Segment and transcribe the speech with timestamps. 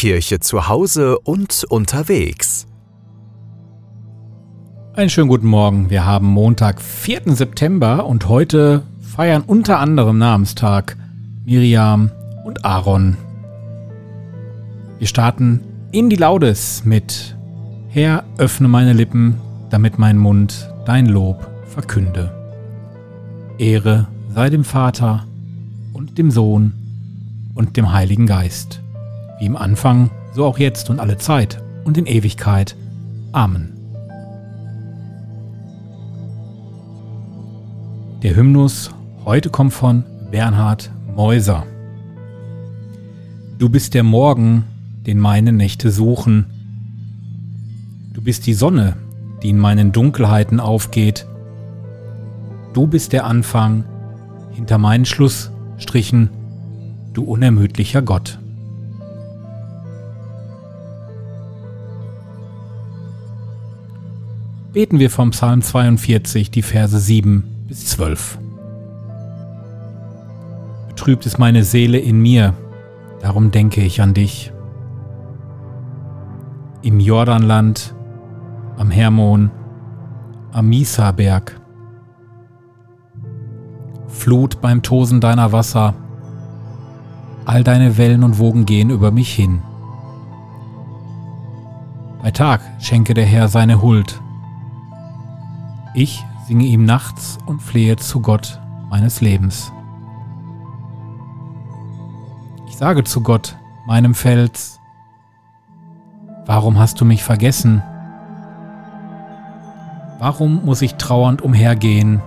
[0.00, 2.66] Kirche zu Hause und unterwegs.
[4.94, 5.90] Einen schönen guten Morgen.
[5.90, 7.34] Wir haben Montag, 4.
[7.34, 10.96] September und heute feiern unter anderem Namenstag
[11.44, 12.10] Miriam
[12.46, 13.18] und Aaron.
[14.98, 15.60] Wir starten
[15.92, 17.36] in die Laudes mit
[17.90, 19.38] Herr, öffne meine Lippen,
[19.68, 22.32] damit mein Mund dein Lob verkünde.
[23.58, 25.26] Ehre sei dem Vater
[25.92, 26.72] und dem Sohn
[27.54, 28.80] und dem Heiligen Geist,
[29.40, 32.76] wie im Anfang, so auch jetzt und alle Zeit und in Ewigkeit.
[33.32, 33.72] Amen.
[38.22, 38.90] Der Hymnus
[39.24, 41.64] heute kommt von Bernhard Meuser.
[43.58, 44.64] Du bist der Morgen,
[45.06, 46.46] den meine Nächte suchen.
[48.12, 48.96] Du bist die Sonne,
[49.42, 51.26] die in meinen Dunkelheiten aufgeht.
[52.74, 53.84] Du bist der Anfang
[54.50, 56.28] hinter meinen Schlussstrichen,
[57.14, 58.39] du unermüdlicher Gott.
[64.72, 68.38] Beten wir vom Psalm 42 die Verse 7 bis 12.
[70.86, 72.54] Betrübt ist meine Seele in mir,
[73.20, 74.52] darum denke ich an dich.
[76.82, 77.96] Im Jordanland,
[78.76, 79.50] am Hermon,
[80.52, 81.60] am Misaberg.
[84.06, 85.94] Flut beim Tosen deiner Wasser,
[87.44, 89.62] all deine Wellen und Wogen gehen über mich hin.
[92.22, 94.20] Bei Tag schenke der Herr seine Huld.
[95.92, 98.60] Ich singe ihm nachts und flehe zu Gott
[98.90, 99.72] meines Lebens.
[102.68, 104.78] Ich sage zu Gott, meinem Fels,
[106.46, 107.82] warum hast du mich vergessen?
[110.20, 112.22] Warum muss ich trauernd umhergehen,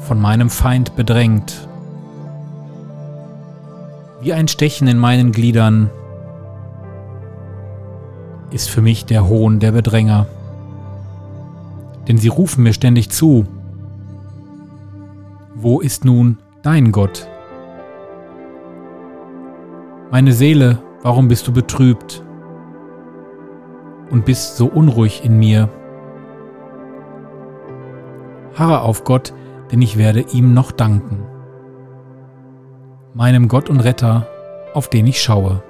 [0.00, 1.68] von meinem Feind bedrängt?
[4.20, 5.90] Wie ein Stechen in meinen Gliedern
[8.50, 10.26] ist für mich der Hohn der Bedränger.
[12.08, 13.46] Denn sie rufen mir ständig zu.
[15.54, 17.28] Wo ist nun dein Gott?
[20.10, 22.24] Meine Seele, warum bist du betrübt
[24.10, 25.68] und bist so unruhig in mir?
[28.54, 29.34] Harre auf Gott,
[29.70, 31.28] denn ich werde ihm noch danken
[33.18, 34.28] meinem Gott und Retter,
[34.74, 35.60] auf den ich schaue.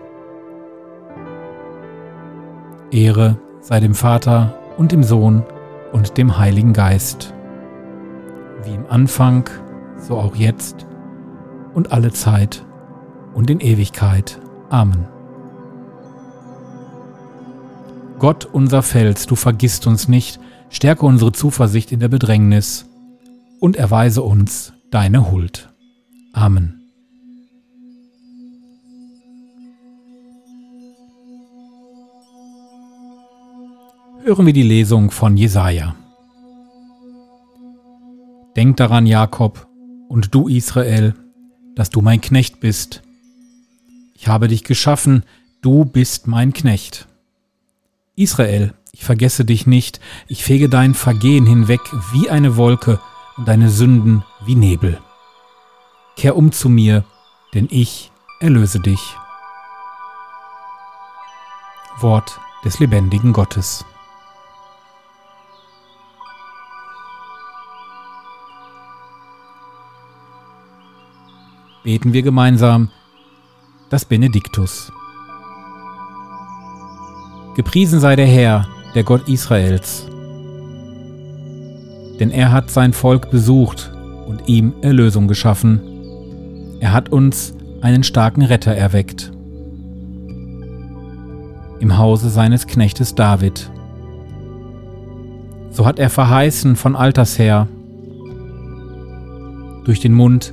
[2.90, 5.44] Ehre sei dem Vater und dem Sohn
[5.92, 7.34] und dem Heiligen Geist,
[8.64, 9.48] wie im Anfang,
[9.98, 10.86] so auch jetzt
[11.74, 12.64] und alle Zeit
[13.34, 14.38] und in Ewigkeit.
[14.70, 15.06] Amen.
[18.18, 20.40] Gott unser Fels, du vergisst uns nicht,
[20.70, 22.86] stärke unsere Zuversicht in der Bedrängnis
[23.60, 25.68] und erweise uns deine Huld.
[26.32, 26.77] Amen.
[34.22, 35.94] Hören wir die Lesung von Jesaja.
[38.56, 39.68] Denk daran, Jakob,
[40.08, 41.14] und du, Israel,
[41.74, 43.02] dass du mein Knecht bist.
[44.14, 45.24] Ich habe dich geschaffen,
[45.62, 47.06] du bist mein Knecht.
[48.16, 51.80] Israel, ich vergesse dich nicht, ich fege dein Vergehen hinweg
[52.12, 53.00] wie eine Wolke
[53.36, 54.98] und deine Sünden wie Nebel.
[56.16, 57.04] Kehr um zu mir,
[57.54, 59.14] denn ich erlöse dich.
[62.00, 63.84] Wort des lebendigen Gottes.
[71.88, 72.90] Beten wir gemeinsam
[73.88, 74.92] das Benediktus.
[77.56, 80.06] Gepriesen sei der Herr, der Gott Israels,
[82.20, 83.90] denn er hat sein Volk besucht
[84.26, 85.80] und ihm Erlösung geschaffen.
[86.80, 89.32] Er hat uns einen starken Retter erweckt.
[91.80, 93.70] Im Hause seines Knechtes David.
[95.70, 97.66] So hat er verheißen von alters her,
[99.86, 100.52] durch den Mund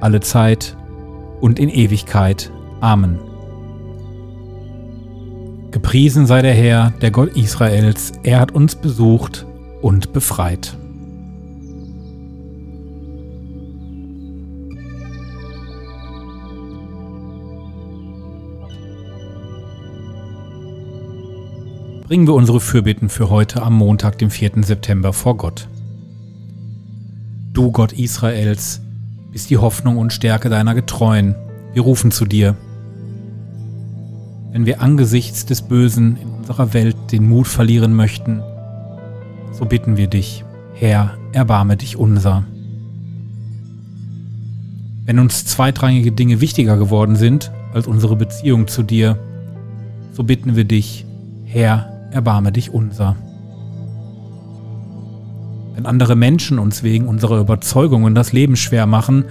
[0.00, 0.76] alle Zeit
[1.40, 2.50] und in Ewigkeit.
[2.80, 3.18] Amen.
[5.70, 9.46] Gepriesen sei der Herr, der Gott Israels, er hat uns besucht
[9.82, 10.76] und befreit.
[22.10, 24.64] bringen wir unsere Fürbitten für heute am Montag, dem 4.
[24.64, 25.68] September vor Gott.
[27.52, 28.80] Du Gott Israels,
[29.32, 31.34] bist die Hoffnung und Stärke deiner Getreuen.
[31.72, 32.56] Wir rufen zu dir.
[34.52, 38.42] Wenn wir angesichts des Bösen in unserer Welt den Mut verlieren möchten,
[39.52, 40.44] so bitten wir dich,
[40.74, 42.44] Herr, erbarme dich unser.
[45.04, 49.18] Wenn uns zweitrangige Dinge wichtiger geworden sind als unsere Beziehung zu dir,
[50.12, 51.06] so bitten wir dich,
[51.44, 53.16] Herr, erbarme dich unser.
[55.74, 59.24] Wenn andere Menschen uns wegen unserer Überzeugungen das Leben schwer machen,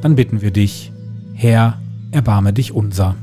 [0.00, 0.92] dann bitten wir dich,
[1.34, 1.78] Herr,
[2.12, 3.16] erbarme dich unser.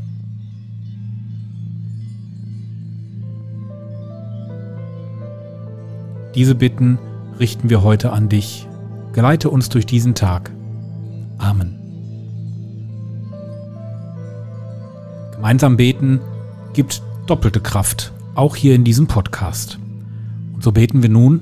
[6.36, 6.98] Diese Bitten
[7.40, 8.68] richten wir heute an dich.
[9.14, 10.52] Geleite uns durch diesen Tag.
[11.38, 11.80] Amen.
[15.36, 16.20] Gemeinsam beten
[16.74, 19.78] gibt doppelte Kraft auch hier in diesem Podcast.
[20.54, 21.42] Und so beten wir nun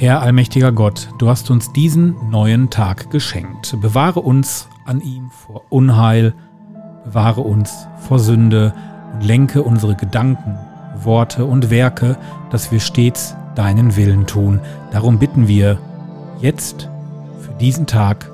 [0.00, 3.76] Herr allmächtiger Gott, du hast uns diesen neuen Tag geschenkt.
[3.80, 6.34] Bewahre uns an ihm vor Unheil,
[7.04, 8.72] bewahre uns vor Sünde
[9.12, 10.56] und lenke unsere Gedanken,
[11.02, 12.16] Worte und Werke,
[12.50, 14.60] dass wir stets deinen Willen tun.
[14.92, 15.80] Darum bitten wir
[16.38, 16.88] jetzt
[17.40, 18.30] für diesen Tag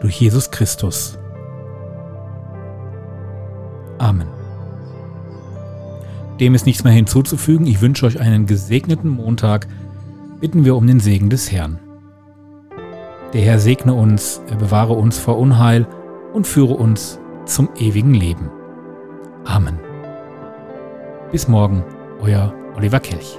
[0.00, 1.18] durch Jesus Christus.
[3.98, 4.28] Amen.
[6.38, 7.66] Dem ist nichts mehr hinzuzufügen.
[7.66, 9.66] Ich wünsche euch einen gesegneten Montag.
[10.40, 11.78] Bitten wir um den Segen des Herrn.
[13.34, 15.86] Der Herr segne uns, er bewahre uns vor Unheil
[16.32, 18.50] und führe uns zum ewigen Leben.
[19.44, 19.78] Amen.
[21.30, 21.84] Bis morgen,
[22.22, 23.38] euer Oliver Kelch.